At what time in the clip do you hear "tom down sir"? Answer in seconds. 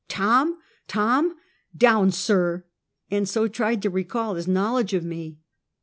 0.87-2.65